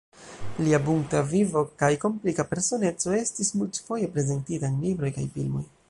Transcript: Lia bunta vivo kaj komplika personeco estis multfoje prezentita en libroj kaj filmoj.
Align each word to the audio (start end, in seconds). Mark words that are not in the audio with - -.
Lia 0.67 0.77
bunta 0.85 1.21
vivo 1.33 1.63
kaj 1.83 1.91
komplika 2.05 2.47
personeco 2.55 3.15
estis 3.21 3.55
multfoje 3.61 4.13
prezentita 4.17 4.73
en 4.73 4.85
libroj 4.89 5.17
kaj 5.21 5.33
filmoj. 5.37 5.67